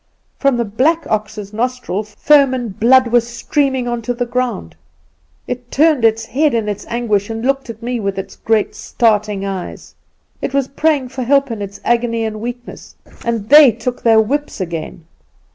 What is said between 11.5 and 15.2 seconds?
in its agony and weakness, and they took their whips again.